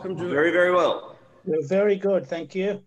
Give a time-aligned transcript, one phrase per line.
[0.00, 1.14] Welcome to Very, very well.
[1.44, 2.82] You're very good, thank you.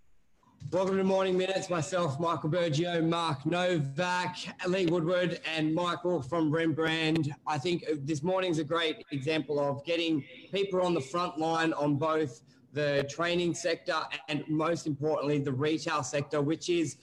[0.71, 1.69] Welcome to Morning Minutes.
[1.69, 4.35] Myself, Michael Bergio, Mark Novak,
[4.67, 7.29] Lee Woodward, and Michael from Rembrandt.
[7.45, 11.97] I think this morning's a great example of getting people on the front line on
[11.97, 12.41] both
[12.71, 16.97] the training sector and most importantly the retail sector, which is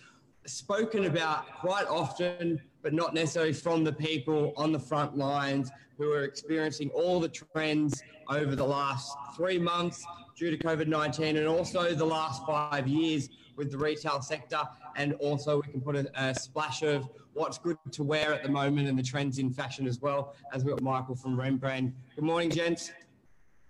[0.45, 6.10] spoken about quite often, but not necessarily from the people on the front lines who
[6.12, 10.04] are experiencing all the trends over the last three months
[10.36, 14.62] due to COVID 19 and also the last five years with the retail sector.
[14.96, 18.48] And also, we can put a, a, splash of what's good to wear at the
[18.48, 21.94] moment and the trends in fashion as well, as we've got Michael from Rembrandt.
[22.16, 22.90] Good morning, gents.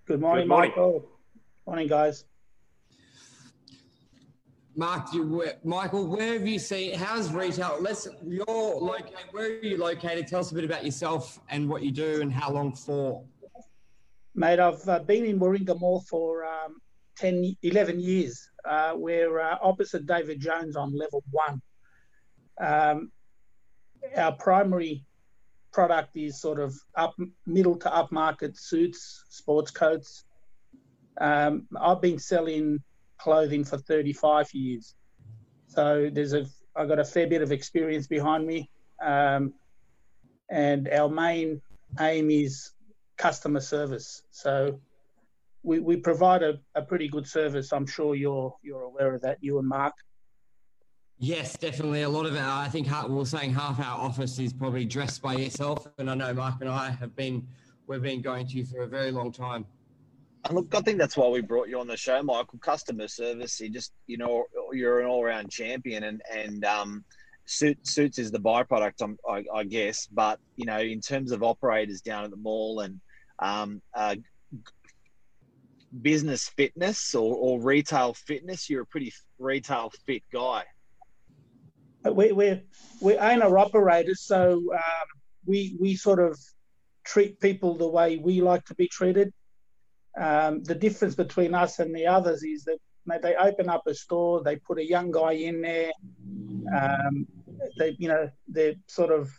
[0.06, 0.70] Good morning, good morning.
[0.70, 1.08] Michael.
[1.66, 2.24] Morning, guys.
[4.76, 6.94] Mark, you, Michael, where have you seen?
[6.94, 7.76] How's retail?
[7.80, 9.16] Let's you're located.
[9.32, 10.28] Where are you located?
[10.28, 13.24] Tell us a bit about yourself and what you do and how long for.
[14.34, 16.76] Mate, I've uh, been in Warringah Mall for um,
[17.16, 18.48] 10, 11 years.
[18.64, 21.60] Uh, we're uh, opposite David Jones on level one.
[22.60, 23.10] Um,
[24.16, 25.04] our primary
[25.72, 30.24] product is sort of up middle to upmarket suits, sports coats.
[31.20, 32.78] Um, I've been selling
[33.20, 34.94] clothing for 35 years.
[35.66, 38.70] So there's a I've got a fair bit of experience behind me,
[39.04, 39.52] um,
[40.50, 41.60] and our main
[41.98, 42.72] aim is
[43.16, 44.22] customer service.
[44.30, 44.80] So
[45.62, 47.72] we, we provide a, a pretty good service.
[47.72, 49.94] I'm sure you're you're aware of that, you and Mark.
[51.18, 52.02] Yes, definitely.
[52.02, 52.40] A lot of it.
[52.40, 56.14] I think we are saying half our office is probably dressed by yourself, and I
[56.14, 57.46] know Mark and I have been
[57.86, 59.66] we've been going to you for a very long time.
[60.44, 62.58] And look, I think that's why we brought you on the show, Michael.
[62.60, 63.60] Customer service.
[63.60, 67.04] You just, you know, you're an all-round champion, and and um,
[67.44, 70.06] suit, suits is the byproduct, um, I, I, guess.
[70.06, 73.00] But you know, in terms of operators down at the mall and
[73.38, 74.16] um, uh,
[76.00, 80.64] business fitness or, or retail fitness, you're a pretty retail fit guy.
[82.04, 82.62] We, we're
[83.00, 85.08] we're owner operators, so um,
[85.44, 86.38] we we sort of
[87.04, 89.32] treat people the way we like to be treated.
[90.20, 92.78] Um, the difference between us and the others is that
[93.22, 95.92] they open up a store, they put a young guy in there.
[96.78, 97.26] Um,
[97.78, 99.32] they, you know, they're sort of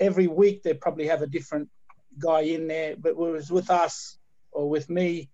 [0.00, 1.68] every week they probably have a different
[2.18, 2.96] guy in there.
[2.96, 4.18] But whereas with us
[4.50, 5.28] or with me,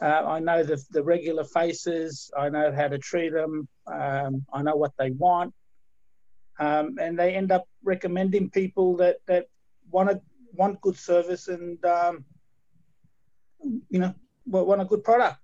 [0.00, 2.30] uh, I know the, the regular faces.
[2.36, 3.68] I know how to treat them.
[3.86, 5.52] Um, I know what they want,
[6.58, 9.46] um, and they end up recommending people that that
[9.90, 10.20] want to
[10.54, 12.24] want good service and um,
[13.88, 14.14] you know,
[14.46, 15.38] want a good product.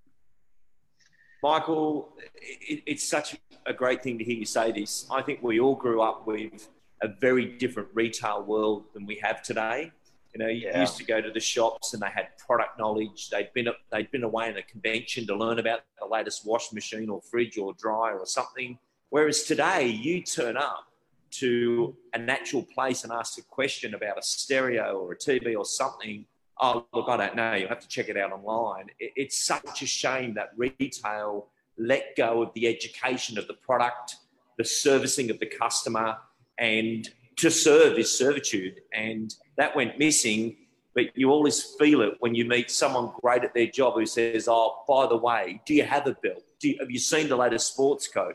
[1.42, 3.36] Michael, it, it's such
[3.66, 5.06] a great thing to hear you say this.
[5.10, 6.68] I think we all grew up with
[7.02, 9.92] a very different retail world than we have today.
[10.34, 10.80] You know, you yeah.
[10.80, 13.30] used to go to the shops and they had product knowledge.
[13.30, 17.08] They'd been they'd been away in a convention to learn about the latest washing machine
[17.10, 18.78] or fridge or dryer or something.
[19.08, 20.86] Whereas today, you turn up
[21.32, 25.64] to a natural place and ask a question about a stereo or a TV or
[25.64, 26.26] something,
[26.60, 28.86] oh, look, I don't know, you'll have to check it out online.
[28.98, 31.48] it's such a shame that retail
[31.78, 34.16] let go of the education of the product,
[34.58, 36.16] the servicing of the customer,
[36.58, 38.80] and to serve is servitude.
[38.94, 40.56] And that went missing.
[40.94, 44.48] But you always feel it when you meet someone great at their job who says,
[44.48, 46.42] Oh, by the way, do you have a bill?
[46.60, 48.34] You, have you seen the latest sports coat?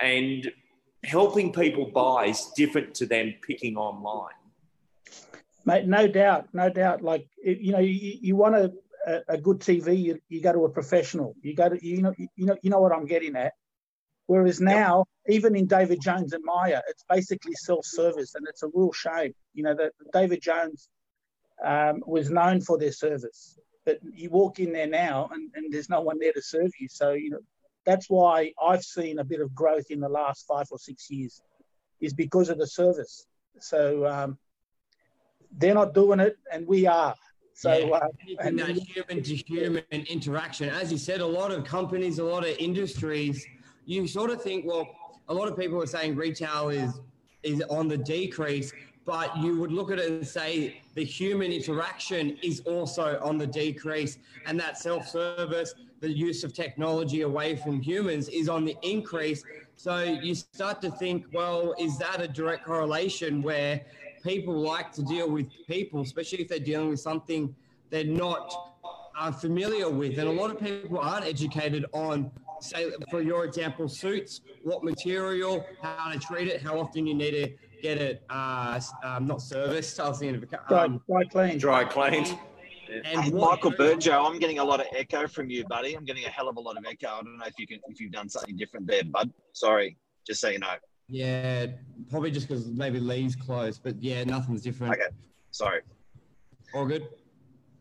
[0.00, 0.52] And
[1.02, 4.34] helping people buy is different to them picking online.
[5.64, 7.02] Mate, no doubt, no doubt.
[7.02, 8.72] Like you know, you, you want a,
[9.28, 11.34] a, good TV, you, you go to a professional.
[11.42, 13.54] You go to you know you know you know what I'm getting at.
[14.26, 15.36] Whereas now, yep.
[15.36, 19.34] even in David Jones and Myer, it's basically self-service, and it's a real shame.
[19.52, 20.88] You know that David Jones
[21.64, 25.90] um, was known for their service, but you walk in there now, and, and there's
[25.90, 26.88] no one there to serve you.
[26.90, 27.40] So you know
[27.86, 31.40] that's why I've seen a bit of growth in the last five or six years,
[32.00, 33.26] is because of the service.
[33.60, 34.38] So um,
[35.58, 37.14] they're not doing it, and we are.
[37.54, 38.08] So, yeah, uh,
[38.40, 42.44] and that human to human interaction, as you said, a lot of companies, a lot
[42.44, 43.46] of industries,
[43.86, 44.88] you sort of think, well,
[45.28, 47.00] a lot of people are saying retail is
[47.44, 48.72] is on the decrease,
[49.04, 53.46] but you would look at it and say the human interaction is also on the
[53.46, 58.76] decrease, and that self service, the use of technology away from humans is on the
[58.82, 59.44] increase.
[59.76, 63.82] So you start to think, well, is that a direct correlation where
[64.24, 67.54] people like to deal with people, especially if they're dealing with something
[67.90, 68.52] they're not
[69.16, 70.18] uh, familiar with.
[70.18, 72.30] And a lot of people aren't educated on,
[72.60, 77.32] say, for your example, suits, what material, how to treat it, how often you need
[77.32, 80.00] to get it uh, um, not serviced.
[80.00, 81.60] I was thinking of um, dry, dry cleaned.
[81.60, 82.38] Dry cleaned.
[82.90, 85.94] And hey, Michael Bergio, I'm getting a lot of echo from you, buddy.
[85.94, 87.08] I'm getting a hell of a lot of echo.
[87.08, 89.32] I don't know if you can if you've done something different there, bud.
[89.52, 89.96] Sorry,
[90.26, 90.74] just so you know.
[91.08, 91.66] Yeah,
[92.10, 94.94] probably just because maybe Lee's close, but yeah, nothing's different.
[94.94, 95.08] Okay,
[95.50, 95.80] sorry.
[96.74, 97.08] All good.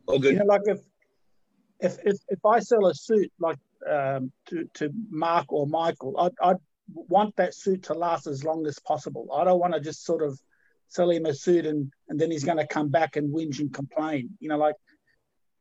[0.07, 0.33] All good.
[0.33, 0.79] You know, like if
[1.79, 3.57] if if, if I sell a suit like
[3.89, 6.57] um, to to Mark or Michael, I'd, I'd
[6.93, 9.29] want that suit to last as long as possible.
[9.33, 10.39] I don't want to just sort of
[10.87, 13.73] sell him a suit and and then he's going to come back and whinge and
[13.73, 14.29] complain.
[14.39, 14.75] You know, like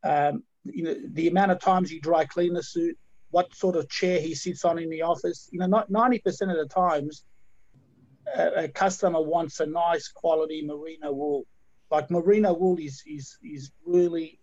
[0.04, 2.98] um, you know the amount of times you dry clean the suit,
[3.30, 5.48] what sort of chair he sits on in the office.
[5.52, 7.24] You know, not ninety percent of the times,
[8.34, 11.46] a, a, customer wants a nice quality merino wool.
[11.90, 14.38] Like merino wool is is is really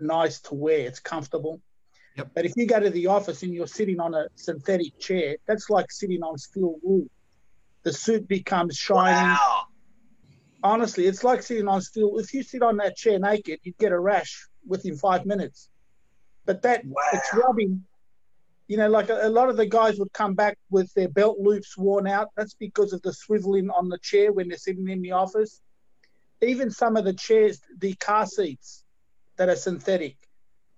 [0.00, 0.80] nice to wear.
[0.80, 1.60] It's comfortable.
[2.16, 2.30] Yep.
[2.34, 5.68] But if you go to the office and you're sitting on a synthetic chair, that's
[5.68, 7.06] like sitting on steel wool.
[7.82, 9.14] The suit becomes shiny.
[9.14, 9.62] Wow.
[10.62, 12.18] Honestly, it's like sitting on steel.
[12.18, 15.68] If you sit on that chair naked, you'd get a rash within five minutes.
[16.46, 17.02] But that wow.
[17.12, 17.84] it's rubbing.
[18.68, 21.38] You know, like a, a, lot of the guys would come back with their belt
[21.38, 22.30] loops worn out.
[22.36, 25.60] That's because of the swiveling on the chair when they're sitting in the office.
[26.42, 28.84] Even some of the chairs, the car seats
[29.36, 30.16] that are synthetic,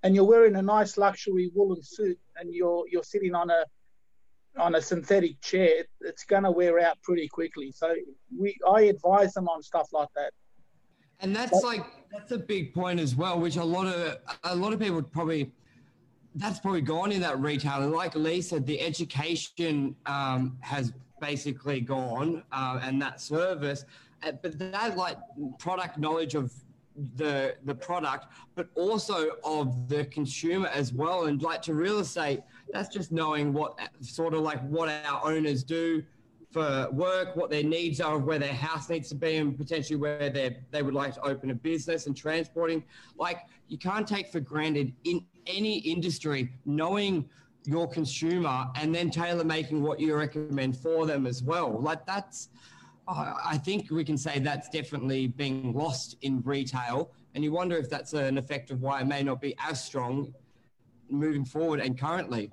[0.03, 3.65] and you're wearing a nice luxury woolen suit and you're you're sitting on a
[4.59, 7.73] on a synthetic chair, it's going to wear out pretty quickly.
[7.73, 7.95] So
[8.37, 10.33] we I advise them on stuff like that.
[11.21, 14.73] And that's like that's a big point as well, which a lot of a lot
[14.73, 15.51] of people would probably
[16.35, 17.83] that's probably gone in that retail.
[17.83, 23.85] And like Lee said, the education um, has basically gone, uh, and that service,
[24.23, 25.19] uh, but that like
[25.59, 26.53] product knowledge of
[27.17, 31.27] the the product, but also of the consumer as well.
[31.27, 32.43] And like to real estate,
[32.73, 36.03] that's just knowing what sort of like what our owners do
[36.51, 40.31] for work, what their needs are, where their house needs to be, and potentially where
[40.31, 42.83] they they would like to open a business and transporting.
[43.17, 47.29] Like you can't take for granted in any industry knowing
[47.65, 51.81] your consumer and then tailor making what you recommend for them as well.
[51.81, 52.49] Like that's
[53.11, 57.11] I think we can say that's definitely being lost in retail.
[57.35, 60.35] And you wonder if that's an effect of why it may not be as strong
[61.09, 62.51] moving forward and currently.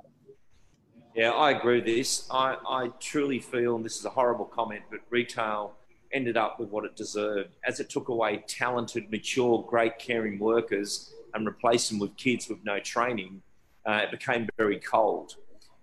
[1.13, 2.27] Yeah, I agree with this.
[2.31, 5.73] I, I truly feel, and this is a horrible comment, but retail
[6.13, 11.14] ended up with what it deserved as it took away talented, mature, great, caring workers
[11.35, 13.41] and replace them with kids with no training.
[13.85, 15.35] Uh, it became very cold.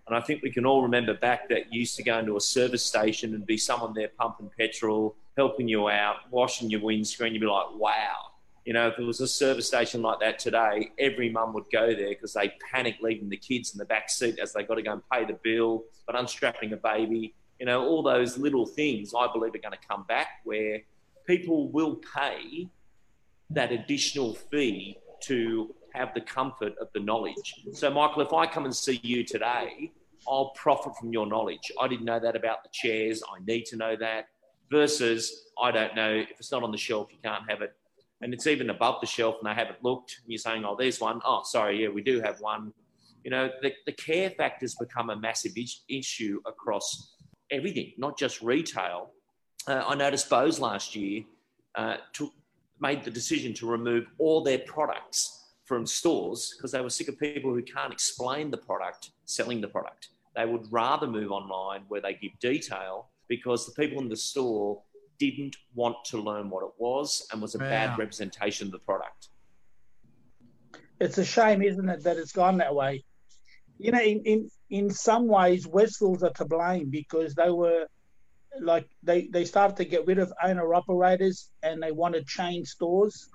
[0.06, 2.40] And I think we can all remember back that you used to go into a
[2.40, 7.32] service station and be someone there pumping petrol, helping you out, washing your windscreen.
[7.34, 8.16] You'd be like, wow.
[8.64, 11.94] You know, if it was a service station like that today, every mum would go
[11.94, 14.82] there because they panic leaving the kids in the back seat as they got to
[14.82, 17.34] go and pay the bill, but unstrapping a baby.
[17.58, 20.82] You know, all those little things I believe are going to come back where
[21.26, 22.68] people will pay
[23.50, 27.66] that additional fee to have the comfort of the knowledge.
[27.72, 29.92] So, Michael, if I come and see you today,
[30.26, 31.70] I'll profit from your knowledge.
[31.80, 33.22] I didn't know that about the chairs.
[33.28, 34.26] I need to know that.
[34.70, 37.74] Versus, I don't know if it's not on the shelf, you can't have it.
[38.22, 40.20] And it's even above the shelf and they haven't looked.
[40.22, 41.20] And you're saying, oh, there's one.
[41.26, 42.72] Oh, sorry, yeah, we do have one.
[43.24, 45.52] You know, the, the care factor's become a massive
[45.88, 47.16] issue across
[47.50, 49.10] everything, not just retail.
[49.66, 51.24] Uh, I noticed Bose last year
[51.74, 52.32] uh, took,
[52.82, 57.18] made the decision to remove all their products from stores because they were sick of
[57.18, 60.08] people who can't explain the product selling the product.
[60.34, 64.82] They would rather move online where they give detail because the people in the store
[65.18, 67.70] didn't want to learn what it was and was a wow.
[67.70, 69.28] bad representation of the product.
[71.00, 73.04] It's a shame, isn't it, that it's gone that way?
[73.78, 77.86] You know, in, in, in some ways, Westfields are to blame because they were
[78.60, 83.28] like they, they started to get rid of owner operators and they wanted chain stores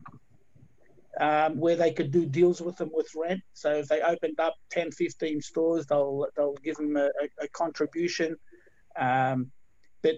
[1.19, 3.41] um, where they could do deals with them with rent.
[3.53, 7.09] So if they opened up 10, 15 stores, they'll they'll give them a,
[7.41, 8.35] a contribution.
[8.99, 9.51] Um,
[10.03, 10.15] but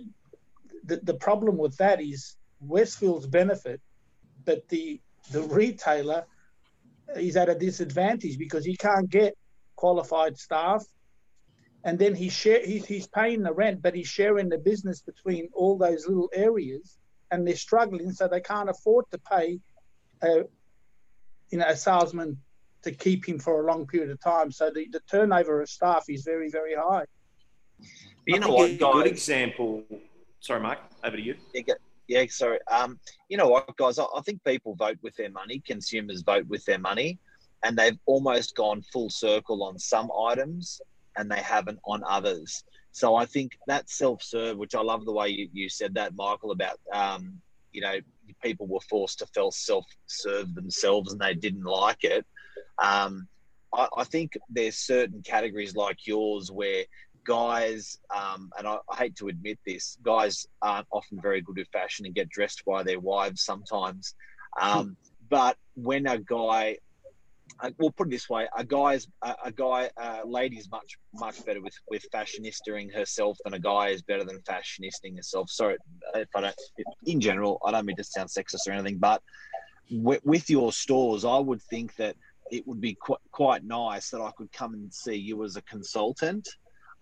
[0.85, 3.81] the, the problem with that is Westfield's benefit,
[4.45, 4.99] but the
[5.31, 6.25] the retailer
[7.15, 9.35] is at a disadvantage because he can't get
[9.75, 10.83] qualified staff,
[11.83, 15.49] and then he share he's, he's paying the rent, but he's sharing the business between
[15.53, 16.97] all those little areas,
[17.31, 19.59] and they're struggling, so they can't afford to pay
[20.21, 20.43] a,
[21.51, 22.37] you know, a salesman
[22.81, 24.51] to keep him for a long period of time.
[24.51, 27.05] So the, the turnover of staff is very, very high.
[28.25, 28.93] You I know what, guys?
[28.93, 29.83] Good example.
[30.39, 30.79] Sorry, Mike.
[31.03, 31.35] Over to you.
[31.53, 31.73] Yeah,
[32.07, 32.59] yeah sorry.
[32.69, 33.99] Um, you know what, guys?
[33.99, 35.61] I, I think people vote with their money.
[35.65, 37.19] Consumers vote with their money,
[37.63, 40.81] and they've almost gone full circle on some items,
[41.17, 42.63] and they haven't on others.
[42.91, 46.51] So I think that self-serve, which I love the way you, you said that, Michael,
[46.51, 47.39] about um,
[47.71, 47.95] you know
[48.43, 52.25] people were forced to feel self-serve themselves and they didn't like it.
[52.81, 53.27] Um,
[53.73, 56.85] I, I, think there's certain categories like yours where
[57.25, 61.67] guys, um, and I, I, hate to admit this, guys aren't often very good at
[61.71, 64.15] fashion and get dressed by their wives sometimes.
[64.59, 64.95] Um,
[65.29, 66.77] but when a guy
[67.61, 71.43] uh, we'll put it this way: a guy's a, a guy, a lady's much much
[71.45, 75.49] better with with fashionisting herself than a guy is better than fashionisting herself.
[75.49, 75.77] Sorry,
[76.15, 76.55] if I don't,
[77.05, 79.21] in general, I don't mean to sound sexist or anything, but
[79.91, 82.15] with, with your stores, I would think that
[82.51, 85.61] it would be qu- quite nice that I could come and see you as a
[85.63, 86.47] consultant.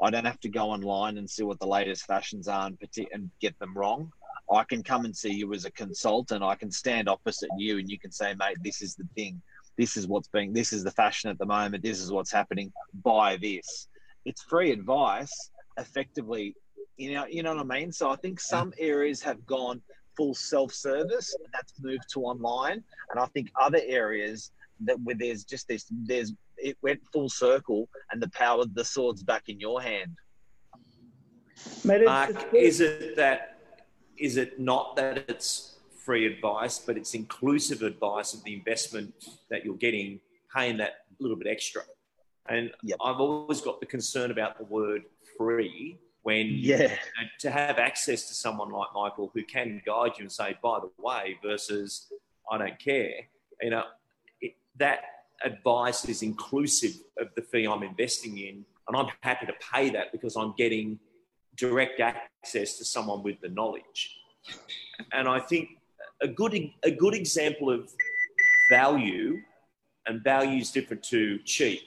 [0.01, 2.77] I don't have to go online and see what the latest fashions are and,
[3.11, 4.11] and get them wrong.
[4.51, 6.43] I can come and see you as a consultant.
[6.43, 9.41] I can stand opposite you and you can say, mate, this is the thing
[9.77, 12.71] this is what's being this is the fashion at the moment this is what's happening
[13.03, 13.87] buy this.
[14.25, 16.55] It's free advice effectively
[16.97, 17.91] you know you know what i mean?
[17.91, 19.81] So i think some areas have gone
[20.15, 22.83] full self-service and that's moved to online.
[23.11, 27.87] And i think other areas that where there's just this there's it went full circle
[28.11, 30.15] and the power the sword's back in your hand.
[31.83, 33.59] Mate, Mark, is it that
[34.17, 35.76] is it not that it's
[36.07, 39.13] free advice, but it's inclusive advice of the investment
[39.49, 40.21] that you're getting,
[40.55, 41.81] paying that little bit extra.
[42.47, 42.97] And yep.
[43.03, 45.01] I've always got the concern about the word
[45.37, 46.77] free when yeah.
[46.77, 50.55] You know, to have access to someone like Michael who can guide you and say,
[50.63, 52.07] by the way, versus
[52.49, 53.11] I don't care.
[53.61, 53.83] You know,
[54.39, 54.99] it, that
[55.43, 58.63] advice is inclusive of the fee I'm investing in.
[58.87, 60.99] And I'm happy to pay that because I'm getting
[61.57, 64.21] direct access to someone with the knowledge.
[65.11, 65.71] And I think
[66.21, 67.89] a good a good example of
[68.69, 69.41] value,
[70.05, 71.81] and value is different to cheap.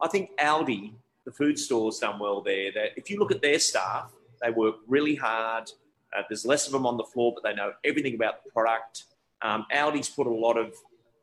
[0.00, 0.92] I think Aldi,
[1.24, 2.72] the food store's done well there.
[2.72, 5.70] That if you look at their staff, they work really hard.
[6.16, 9.04] Uh, there's less of them on the floor, but they know everything about the product.
[9.42, 10.74] Um, Aldi's put a lot of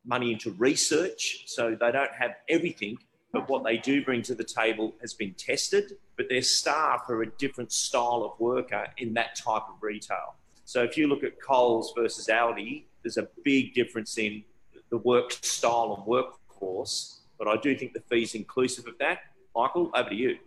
[0.05, 2.97] money into research, so they don't have everything,
[3.31, 5.93] but what they do bring to the table has been tested.
[6.17, 10.35] But their staff are a different style of worker in that type of retail.
[10.65, 14.43] So if you look at Coles versus Aldi, there's a big difference in
[14.89, 17.21] the work style and workforce.
[17.37, 19.19] But I do think the fee's inclusive of that.
[19.55, 20.37] Michael, over to you.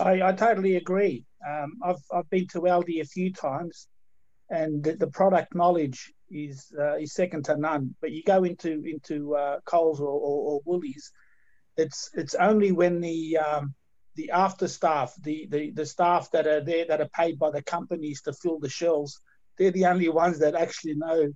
[0.00, 1.24] I, I totally agree.
[1.46, 3.86] Um, I've, I've been to Aldi a few times,
[4.50, 7.94] and the, the product knowledge is uh, is second to none.
[8.00, 11.12] But you go into into uh, Coles or, or, or Woolies,
[11.76, 13.74] it's it's only when the um,
[14.18, 17.62] the after staff, the, the, the staff that are there that are paid by the
[17.62, 19.20] companies to fill the shelves,
[19.56, 21.32] they're the only ones that actually know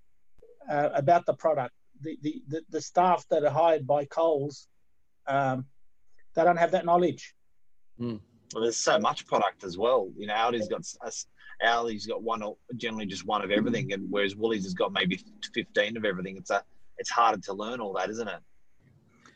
[0.68, 1.72] uh, about the product.
[2.00, 4.66] The, the, the, the, staff that are hired by Coles,
[5.28, 5.64] um,
[6.34, 7.34] they don't have that knowledge.
[8.00, 8.18] Mm.
[8.52, 10.10] Well, there's so much product as well.
[10.16, 10.82] You know, Aldi's got
[11.64, 12.42] Aldi's got one,
[12.74, 15.20] generally just one of everything, and whereas Woolies has got maybe
[15.54, 16.36] 15 of everything.
[16.36, 16.64] It's a,
[16.98, 18.40] it's harder to learn all that, isn't it?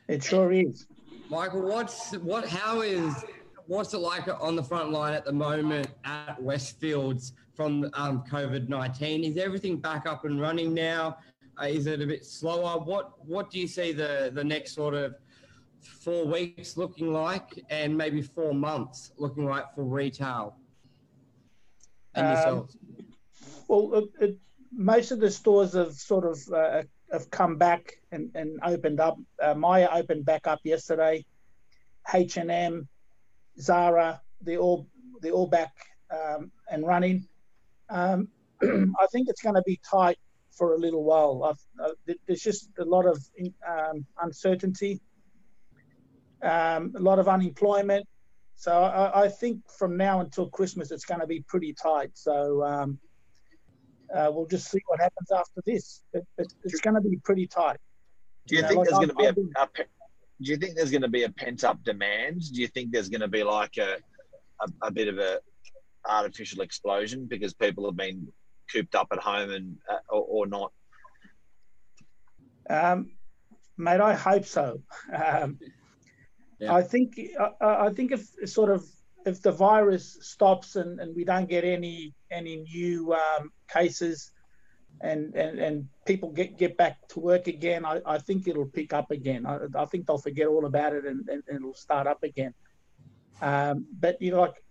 [0.09, 0.89] It sure is.
[1.29, 2.49] Michael, what's what?
[2.49, 3.25] How is
[3.67, 8.69] what's it like on the front line at the moment at Westfields from um, COVID
[8.69, 9.25] nineteen?
[9.25, 11.19] Is everything back up and running now?
[11.61, 12.79] Uh, is it a bit slower?
[12.79, 15.15] What What do you see the the next sort of
[15.81, 20.57] four weeks looking like, and maybe four months looking like for retail
[22.15, 22.77] and um, yourselves?
[23.69, 24.37] Well, it, it,
[24.73, 26.83] most of the stores have sort of uh,
[27.13, 29.19] have come back and, and opened up.
[29.41, 31.25] Uh, Myer opened back up yesterday.
[32.15, 32.89] H and M,
[33.61, 34.89] Zara, they all
[35.23, 35.73] they all back
[36.11, 37.27] um, and running.
[37.89, 38.29] Um,
[38.63, 40.19] I think it's going to be tight
[40.51, 41.57] for a little while.
[41.79, 41.91] Uh,
[42.27, 43.23] there's just a lot of
[43.69, 45.01] um, uncertainty,
[46.43, 48.07] um, a lot of unemployment.
[48.57, 52.13] So I, I, think from now until Christmas, it's going to be pretty tight.
[52.15, 52.99] So um,
[54.15, 56.03] uh, we'll just see what happens after this.
[56.15, 57.77] It, it, it's going to be pretty tight.
[58.47, 59.69] Do you, you think know, there's going to be a, a,
[60.43, 62.43] do you think there's going to be a pent up demand?
[62.53, 63.97] Do you think there's going to be like a,
[64.61, 65.41] a, a, bit of a
[66.07, 68.29] artificial explosion because people have been
[68.73, 70.73] cooped up at home and uh, or, or, not?
[72.69, 73.13] Um,
[73.79, 74.83] mate, I hope so.
[75.15, 75.59] Um,
[76.59, 76.75] yeah.
[76.75, 77.19] I think
[77.61, 78.85] I, I think if sort of
[79.25, 84.33] if the virus stops and, and we don't get any any new um, cases
[85.01, 88.93] and, and and people get get back to work again, I, I think it'll pick
[88.93, 89.47] up again.
[89.47, 92.55] I, I think they'll forget all about it and, and, and it'll start up again.
[93.43, 94.63] Um, but you know, like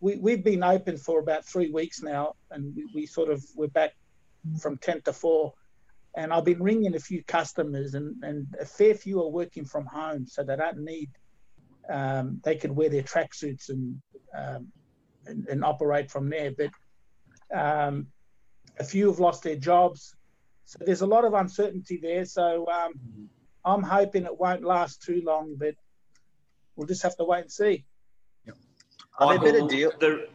[0.00, 3.68] we we've been open for about three weeks now, and we, we sort of we're
[3.68, 3.94] back
[4.60, 5.52] from ten to four.
[6.18, 9.84] And I've been ringing a few customers, and, and a fair few are working from
[9.84, 11.10] home, so they don't need.
[11.90, 14.00] Um, they could wear their tracksuits and,
[14.36, 14.68] um,
[15.26, 16.52] and and operate from there.
[16.56, 16.70] But
[17.54, 18.06] um,
[18.78, 20.14] A few have lost their jobs.
[20.64, 22.24] So there's a lot of uncertainty there.
[22.24, 23.28] So um,
[23.64, 25.74] I'm hoping it won't last too long, but
[26.74, 27.84] we'll just have to wait and see.
[28.46, 28.56] Yep.
[29.18, 29.92] Are there better deal?
[29.98, 30.26] There,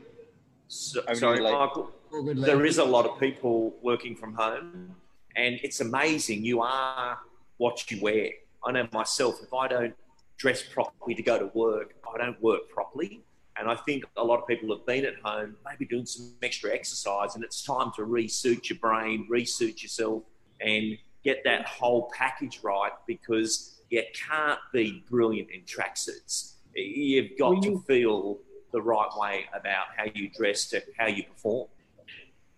[0.68, 1.92] so, sorry, Michael.
[2.36, 4.96] There is a lot of people working from home,
[5.36, 6.44] and it's amazing.
[6.44, 7.20] You are
[7.58, 8.30] what you wear.
[8.66, 9.42] I know myself.
[9.42, 9.96] If I don't
[10.38, 13.22] dress properly to go to work, I don't work properly.
[13.62, 16.74] And I think a lot of people have been at home, maybe doing some extra
[16.74, 20.24] exercise, and it's time to resuit your brain, resuit yourself,
[20.60, 26.54] and get that whole package right because you can't be brilliant in tracksuits.
[26.74, 28.40] You've got to feel
[28.72, 31.68] the right way about how you dress to how you perform.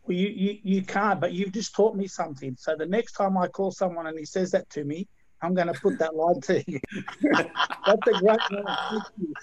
[0.05, 2.55] Well, you, you, you can't, but you've just taught me something.
[2.57, 5.09] So the next time I call someone and he says that to me,
[5.43, 6.79] I'm going to put that line to you.
[7.21, 9.01] That's a great line.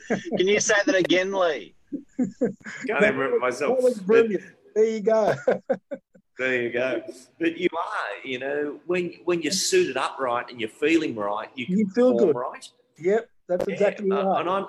[0.09, 1.75] Can you say that again, Lee?
[2.39, 2.57] Can't
[2.89, 3.79] remember myself.
[3.79, 4.43] That was brilliant.
[4.75, 5.35] There you go.
[6.39, 7.03] there you go.
[7.39, 11.49] But you are, you know, when when you're suited up right and you're feeling right,
[11.55, 12.67] you, you feel good, right?
[12.99, 14.41] Yep, that's exactly yeah, right.
[14.41, 14.67] And I'm,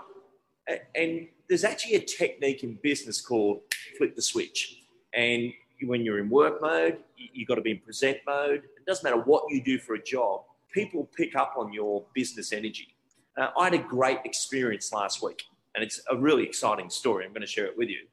[0.96, 3.62] and there's actually a technique in business called
[3.98, 4.82] flip the switch.
[5.14, 8.64] And when you're in work mode, you've got to be in present mode.
[8.64, 12.54] It doesn't matter what you do for a job people pick up on your business
[12.54, 12.96] energy.
[13.38, 15.44] Uh, I had a great experience last week,
[15.76, 17.26] and it's a really exciting story.
[17.26, 18.08] I'm going to share it with you.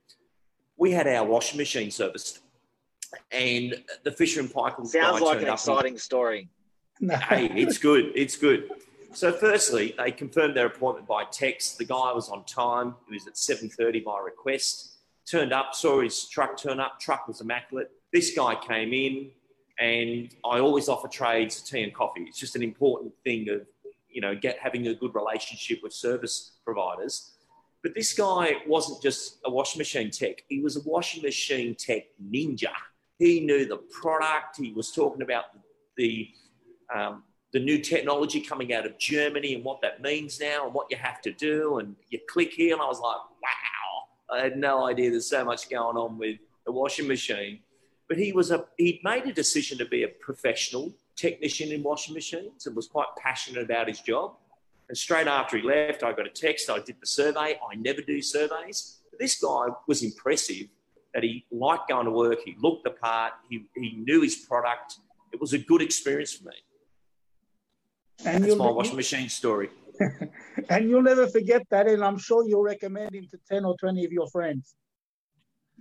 [0.76, 2.40] We had our washing machine serviced,
[3.32, 6.48] and the Fisher and Paykel sounds like an exciting and, story.
[7.00, 8.12] hey, it's good.
[8.14, 8.70] It's good.
[9.12, 11.78] So, firstly, they confirmed their appointment by text.
[11.78, 12.94] The guy was on time.
[13.08, 14.98] He was at 7:30 by request.
[15.28, 17.00] Turned up, saw his truck turn up.
[17.00, 17.90] Truck was immaculate.
[18.12, 19.30] This guy came in,
[19.78, 22.22] and I always offer trades tea and coffee.
[22.22, 23.62] It's just an important thing of
[24.10, 27.32] you know get having a good relationship with service providers.
[27.82, 32.04] But this guy wasn't just a washing machine tech; he was a washing machine tech
[32.32, 32.72] ninja.
[33.18, 34.56] He knew the product.
[34.56, 35.44] He was talking about
[35.96, 36.28] the
[36.94, 40.88] um, the new technology coming out of Germany and what that means now and what
[40.90, 41.78] you have to do.
[41.78, 44.36] And you click here, and I was like, wow!
[44.36, 47.60] I had no idea there's so much going on with the washing machine
[48.08, 52.14] but he was a he'd made a decision to be a professional technician in washing
[52.14, 54.34] machines and was quite passionate about his job.
[54.88, 56.70] And straight after he left, I got a text.
[56.70, 57.58] I did the survey.
[57.70, 59.00] I never do surveys.
[59.10, 60.68] But this guy was impressive
[61.12, 62.38] that he liked going to work.
[62.44, 63.34] He looked the part.
[63.50, 64.98] He, he knew his product.
[65.32, 66.54] It was a good experience for me.
[68.24, 69.68] And That's my washing machine story.
[70.70, 71.86] and you'll never forget that.
[71.86, 74.74] And I'm sure you'll recommend him to 10 or 20 of your friends.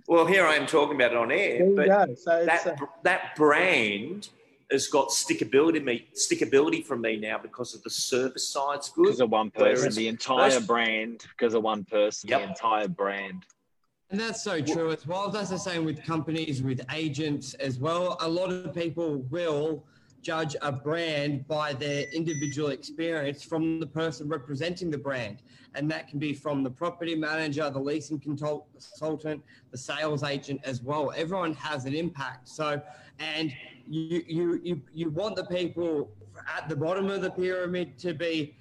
[0.08, 2.86] Well, here I am talking about it on air, but so that, uh...
[3.02, 4.30] that brand
[4.70, 9.04] has got stickability me stickability from me now because of the service side's good.
[9.04, 10.66] Because of one person, Whereas the entire most...
[10.66, 12.40] brand, because of one person, yep.
[12.40, 13.44] the entire brand.
[14.10, 15.28] And that's so true as well.
[15.30, 18.16] That's the same with companies, with agents as well.
[18.22, 19.84] A lot of people will
[20.22, 25.42] judge a brand by their individual experience from the person representing the brand.
[25.74, 30.82] And that can be from the property manager, the leasing consultant, the sales agent as
[30.82, 31.12] well.
[31.16, 32.48] Everyone has an impact.
[32.48, 32.80] So,
[33.18, 33.52] and
[33.86, 36.10] you, you, you, you want the people
[36.56, 38.56] at the bottom of the pyramid to be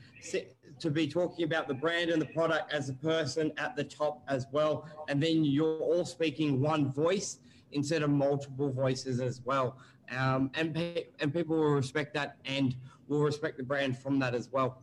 [0.80, 4.22] to be talking about the brand and the product as a person at the top
[4.28, 4.88] as well.
[5.10, 7.39] And then you're all speaking one voice
[7.72, 9.78] instead of multiple voices as well
[10.15, 12.76] um, and pe- and people will respect that and
[13.08, 14.82] will respect the brand from that as well.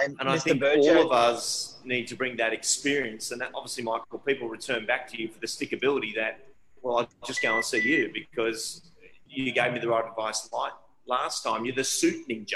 [0.00, 3.84] And, and I think all of us need to bring that experience, and that obviously,
[3.84, 6.40] Michael, people return back to you for the stickability that,
[6.82, 8.90] well, I'll just go and see you because
[9.28, 10.48] you gave me the right advice
[11.06, 11.64] last time.
[11.64, 12.54] You're the suit ninja.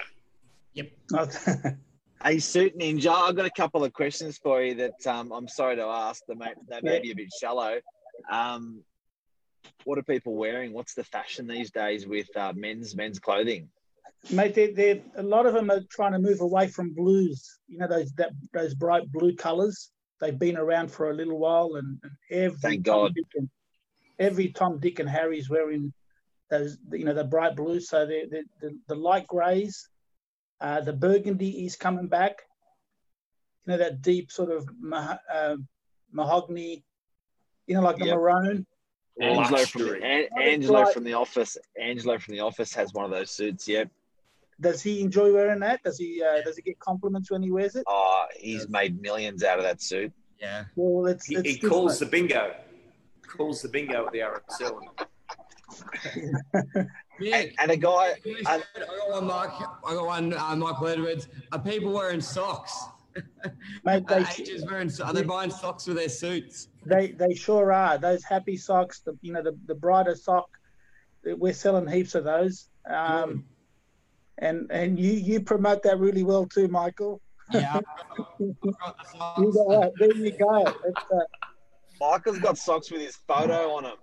[0.74, 0.90] Yep.
[2.24, 5.76] Hey, Suit Ninja, I've got a couple of questions for you that um, I'm sorry
[5.76, 6.24] to ask.
[6.26, 7.78] That may, that may be a bit shallow.
[8.28, 8.82] Um,
[9.84, 10.72] what are people wearing?
[10.72, 13.68] What's the fashion these days with uh, men's men's clothing?
[14.30, 17.58] Mate, they're, they're, a lot of them are trying to move away from blues.
[17.68, 19.90] You know those that, those bright blue colours.
[20.20, 23.48] They've been around for a little while, and, and every thank God, and,
[24.18, 25.92] every Tom, Dick, and Harry's wearing
[26.50, 26.76] those.
[26.92, 27.88] You know the bright blues.
[27.88, 29.88] So the the, the light greys,
[30.60, 32.42] uh, the burgundy is coming back.
[33.64, 35.56] You know that deep sort of uh,
[36.12, 36.84] mahogany.
[37.66, 38.16] You know, like the yep.
[38.16, 38.66] maroon.
[39.20, 41.56] Angelo from the, An- Angelo like, from the office.
[41.80, 43.66] Angelo from the office has one of those suits.
[43.68, 43.90] Yep.
[44.60, 45.82] Does he enjoy wearing that?
[45.82, 46.22] Does he?
[46.22, 47.84] Uh, does he get compliments when he wears it?
[47.86, 50.12] Oh, he's made millions out of that suit.
[50.40, 50.64] Yeah.
[50.76, 52.54] Well, it's, he, he calls the bingo.
[53.26, 54.80] Calls the bingo at the RSL.
[57.20, 58.14] and, and, a guy.
[58.46, 59.52] I got one, Mark.
[59.86, 61.28] I got one, uh, Michael Edwards.
[61.52, 62.86] Are people wearing socks?
[63.84, 64.26] Mate, they, uh,
[64.68, 66.68] wearing, are they buying socks with their suits?
[66.88, 67.98] They they sure are.
[67.98, 70.48] Those happy socks, the you know the, the brighter sock.
[71.24, 72.68] We're selling heaps of those.
[72.88, 73.44] Um,
[74.38, 77.20] and and you you promote that really well too, Michael.
[77.52, 77.80] Yeah,
[78.38, 80.64] you got There you go.
[80.64, 80.72] Uh,
[82.00, 83.96] Michael's got socks with his photo on them.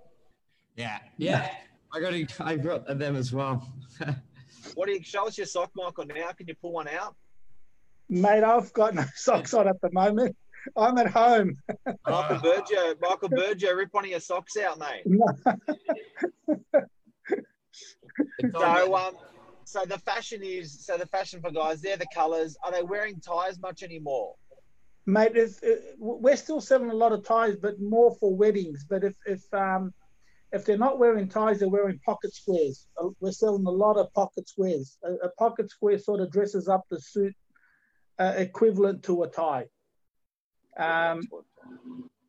[0.75, 1.51] Yeah, yeah.
[1.93, 3.67] I got I got them as well.
[4.75, 6.05] what do you show us your sock, Michael?
[6.05, 7.15] Now, can you pull one out?
[8.09, 10.35] Mate, I've got no socks on at the moment.
[10.77, 11.57] I'm at home.
[12.07, 15.05] Michael Bergio, Michael Bergio, rip one of your socks out, mate.
[18.53, 19.13] so, um,
[19.65, 21.81] so the fashion is so the fashion for guys.
[21.81, 22.57] They're the colours.
[22.63, 24.35] Are they wearing ties much anymore?
[25.05, 28.85] Mate, if, if, we're still selling a lot of ties, but more for weddings.
[28.89, 29.93] But if if um,
[30.51, 32.87] if they're not wearing ties, they're wearing pocket squares.
[33.01, 34.97] Uh, we're selling a lot of pocket squares.
[35.03, 37.35] A, a pocket square sort of dresses up the suit
[38.19, 39.65] uh, equivalent to a tie.
[40.77, 41.21] Um,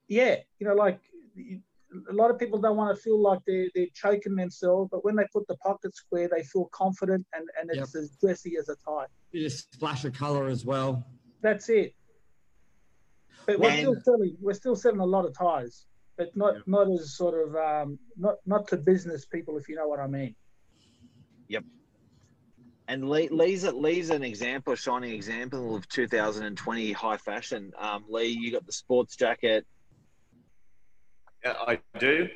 [0.09, 1.01] yeah, you know, like
[1.37, 5.17] a lot of people don't want to feel like they're, they're choking themselves, but when
[5.17, 8.03] they put the pocket square, they feel confident and, and it's yep.
[8.03, 9.07] as dressy as a tie.
[9.33, 11.05] You just splash of color as well.
[11.43, 11.95] That's it.
[13.47, 16.63] But we're still selling we're still selling a lot of ties, but not yep.
[16.67, 20.09] not as sort of um, not not to business people, if you know what I
[20.09, 20.35] mean.
[21.49, 21.65] Yep.
[22.89, 27.73] And Lee, Lee's, Lee's an example, a shining example of 2020 high fashion.
[27.79, 29.67] Um, Lee, you got the sports jacket.
[31.45, 32.29] Yeah, I do.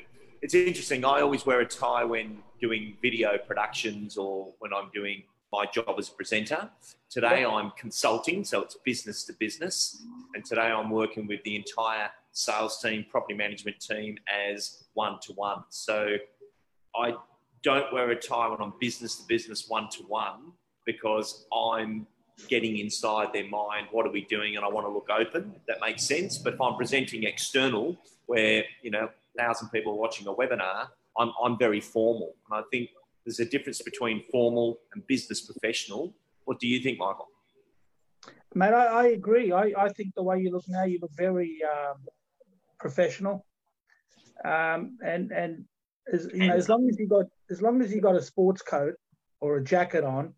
[0.42, 1.04] It's interesting.
[1.04, 5.94] I always wear a tie when doing video productions or when I'm doing my job
[5.98, 6.70] as a presenter.
[7.08, 10.02] Today I'm consulting, so it's business to business.
[10.34, 15.32] And today I'm working with the entire sales team, property management team as one to
[15.32, 15.64] one.
[15.68, 16.16] So
[16.96, 17.14] I
[17.62, 20.52] don't wear a tie when I'm business to business, one to one,
[20.86, 22.06] because I'm
[22.48, 23.88] getting inside their mind.
[23.90, 24.56] What are we doing?
[24.56, 25.54] And I want to look open.
[25.68, 26.38] That makes sense.
[26.38, 27.96] But if I'm presenting external,
[28.26, 32.90] where you know thousand people watching a webinar, I'm I'm very formal, and I think
[33.24, 36.14] there's a difference between formal and business professional.
[36.44, 37.28] What do you think, Michael?
[38.54, 39.52] Mate, I, I agree.
[39.52, 41.98] I, I think the way you look now, you look very um,
[42.78, 43.46] professional,
[44.44, 45.64] um, and and
[46.12, 48.62] as you know, as long as you got as long as you got a sports
[48.62, 48.94] coat
[49.40, 50.34] or a jacket on,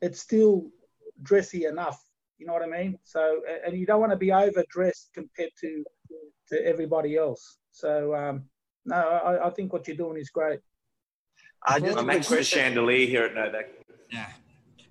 [0.00, 0.66] it's still
[1.22, 2.00] dressy enough.
[2.38, 2.98] You know what I mean?
[3.04, 5.84] So, and you don't want to be overdressed compared to
[6.48, 7.58] to everybody else.
[7.70, 8.44] So, um,
[8.84, 10.60] no, I, I think what you're doing is great.
[11.66, 13.70] I just I'm actually a chandelier here at Novak.
[14.10, 14.26] Yeah.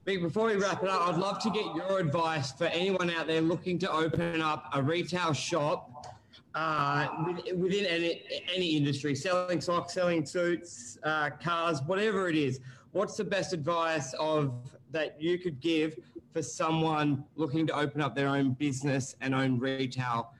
[0.05, 3.27] Big, Before we wrap it up, I'd love to get your advice for anyone out
[3.27, 6.07] there looking to open up a retail shop
[6.55, 7.07] uh,
[7.55, 8.21] within any,
[8.53, 12.59] any industry, selling socks, selling suits, uh, cars, whatever it is.
[12.91, 15.97] What's the best advice of that you could give
[16.31, 20.31] for someone looking to open up their own business and own retail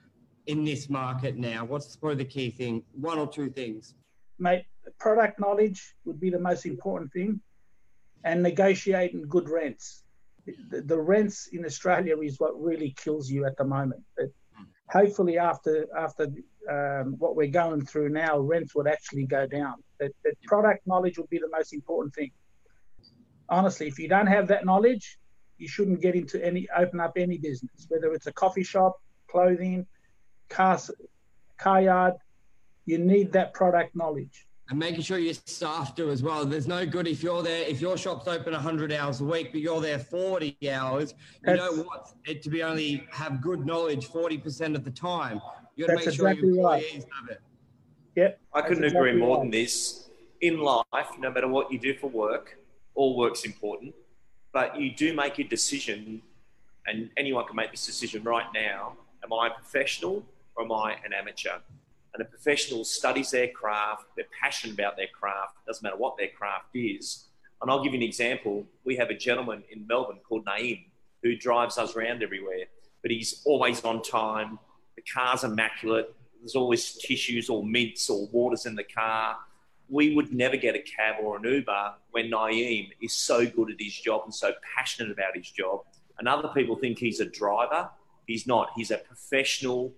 [0.45, 1.65] in this market now?
[1.65, 2.83] What's probably the key thing?
[2.93, 3.95] One or two things.
[4.37, 4.65] Mate,
[4.99, 7.41] product knowledge would be the most important thing,
[8.23, 10.03] and negotiating good rents.
[10.45, 14.03] The, the rents in Australia is what really kills you at the moment.
[14.17, 14.27] But
[14.89, 16.27] hopefully after after
[16.69, 19.75] um, what we're going through now, rents would actually go down.
[19.99, 20.11] But
[20.45, 22.31] product knowledge would be the most important thing.
[23.49, 25.17] Honestly, if you don't have that knowledge,
[25.57, 29.85] you shouldn't get into any open up any business, whether it's a coffee shop, clothing,
[30.49, 30.79] car
[31.57, 32.13] car yard.
[32.85, 36.45] You need that product knowledge and making sure your staff do as well.
[36.45, 39.61] There's no good if you're there, if your shop's open 100 hours a week, but
[39.61, 41.13] you're there 40 hours,
[41.45, 45.39] you don't want it to be only have good knowledge 40% of the time.
[45.75, 47.05] You got to make exactly sure your employees right.
[47.21, 47.41] have it.
[48.15, 48.39] Yep.
[48.55, 49.43] I couldn't exactly agree more right.
[49.43, 50.09] than this.
[50.41, 50.83] In life,
[51.19, 52.57] no matter what you do for work,
[52.95, 53.93] all work's important,
[54.53, 56.19] but you do make a decision,
[56.87, 58.93] and anyone can make this decision right now.
[59.23, 61.59] Am I a professional or am I an amateur?
[62.13, 66.27] And a professional studies their craft, they're passionate about their craft, doesn't matter what their
[66.27, 67.25] craft is.
[67.61, 68.65] And I'll give you an example.
[68.85, 70.85] We have a gentleman in Melbourne called Naeem
[71.23, 72.65] who drives us around everywhere,
[73.01, 74.59] but he's always on time.
[74.95, 76.13] The car's immaculate.
[76.41, 79.37] There's always tissues or mints or waters in the car.
[79.89, 83.77] We would never get a cab or an Uber when Naeem is so good at
[83.79, 85.81] his job and so passionate about his job.
[86.19, 87.89] And other people think he's a driver.
[88.27, 88.71] He's not.
[88.75, 89.93] He's a professional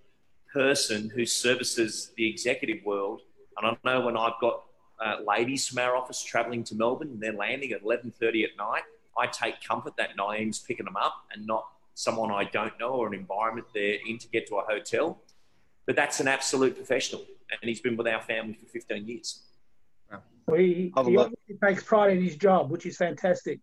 [0.55, 3.21] person who services the executive world.
[3.57, 4.63] And I know when I've got
[5.05, 8.83] uh, ladies from our office traveling to Melbourne and they're landing at 11.30 at night,
[9.17, 13.07] I take comfort that Naeem's picking them up and not someone I don't know or
[13.07, 15.21] an environment they're in to get to a hotel.
[15.85, 17.25] But that's an absolute professional.
[17.51, 19.43] And he's been with our family for 15 years.
[20.47, 23.59] Well, he, he obviously takes pride in his job, which is fantastic.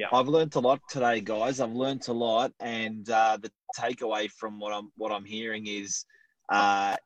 [0.00, 0.06] Yeah.
[0.14, 1.60] I've learned a lot today, guys.
[1.60, 6.06] I've learned a lot, and uh, the takeaway from what I'm what I'm hearing is
[6.48, 6.96] uh,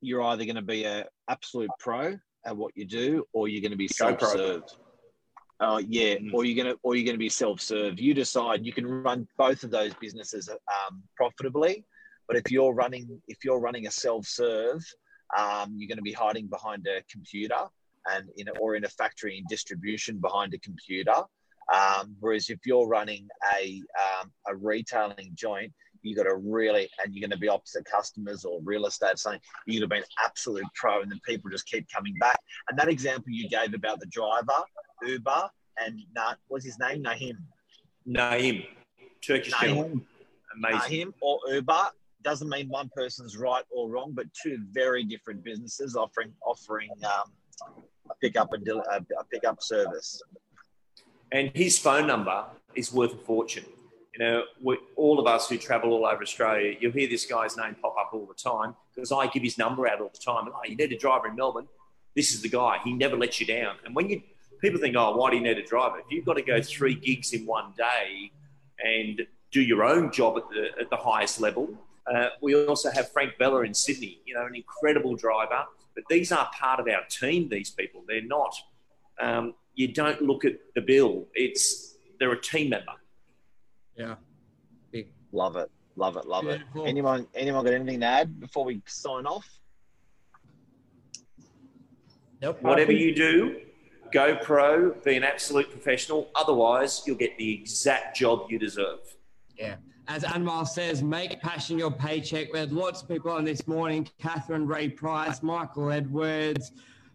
[0.00, 3.70] you're either going to be a absolute pro at what you do, or you're going
[3.70, 4.74] to be self-served.
[5.60, 6.34] Oh uh, yeah, mm.
[6.34, 8.00] or you're gonna or you're gonna be self-serve.
[8.00, 8.66] You decide.
[8.66, 11.84] You can run both of those businesses um, profitably,
[12.26, 14.84] but if you're running if you're running a self-serve,
[15.38, 17.62] um, you're going to be hiding behind a computer
[18.12, 21.22] and in a, or in a factory in distribution behind a computer.
[21.72, 23.82] Um, whereas if you're running a
[24.20, 28.44] um, a retailing joint, you've got to really, and you're going to be opposite customers
[28.44, 31.66] or real estate, saying you're going to be an absolute pro, and then people just
[31.66, 32.38] keep coming back.
[32.68, 34.62] And that example you gave about the driver,
[35.06, 35.50] Uber,
[35.82, 37.02] and nah, what's his name?
[37.02, 37.36] Naeem.
[38.06, 38.66] Naeem.
[39.24, 40.02] Turkish Naeem.
[40.56, 41.08] Amazing.
[41.08, 41.88] Naeem or Uber
[42.22, 47.32] doesn't mean one person's right or wrong, but two very different businesses offering offering um,
[48.10, 50.20] a pickup and a pickup service.
[51.32, 53.64] And his phone number is worth a fortune.
[54.14, 57.56] You know, we, all of us who travel all over Australia, you'll hear this guy's
[57.56, 60.52] name pop up all the time because I give his number out all the time.
[60.54, 61.66] oh, you need a driver in Melbourne.
[62.14, 62.78] This is the guy.
[62.84, 63.76] He never lets you down.
[63.86, 64.20] And when you
[64.60, 65.98] people think, oh, why do you need a driver?
[65.98, 68.30] If you've got to go three gigs in one day
[68.84, 71.70] and do your own job at the at the highest level,
[72.06, 74.20] uh, we also have Frank Bella in Sydney.
[74.26, 75.64] You know, an incredible driver.
[75.94, 77.48] But these are part of our team.
[77.48, 78.54] These people, they're not.
[79.20, 81.26] Um, you don't look at the bill.
[81.34, 82.92] It's they're a team member.
[83.96, 84.14] Yeah.
[84.90, 85.08] Big.
[85.32, 85.70] Love it.
[85.96, 86.26] Love it.
[86.26, 86.84] Love Beautiful.
[86.84, 86.88] it.
[86.88, 89.48] Anyone anyone got anything to add before we sign off?
[92.40, 92.60] Nope.
[92.60, 93.60] Whatever you do,
[94.12, 96.28] go pro, be an absolute professional.
[96.34, 98.98] Otherwise, you'll get the exact job you deserve.
[99.56, 99.76] Yeah.
[100.08, 102.52] As Anwar says, make passion your paycheck.
[102.52, 104.08] We had lots of people on this morning.
[104.20, 106.72] Catherine Ray Price, Michael Edwards,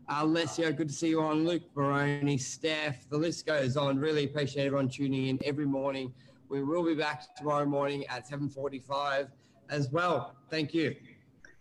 [0.09, 1.45] Alessio, good to see you on.
[1.45, 3.99] Luke Baroni, Steph, the list goes on.
[3.99, 6.13] Really appreciate everyone tuning in every morning.
[6.49, 9.27] We will be back tomorrow morning at 7.45
[9.69, 10.35] as well.
[10.49, 10.95] Thank you.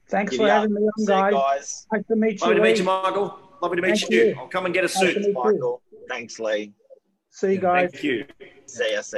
[0.09, 1.33] Thanks Giddy for having me on, guys.
[1.33, 1.87] guys.
[1.93, 2.47] Nice to meet you.
[2.47, 3.39] Lovely to meet you, Michael.
[3.61, 4.25] Lovely to meet you.
[4.27, 4.37] you.
[4.39, 5.17] I'll come and get a suit.
[5.17, 5.83] Nice Michael.
[6.09, 6.73] Thanks, Lee.
[7.31, 7.91] See you guys.
[7.91, 8.27] Thank you.
[8.67, 9.03] See you.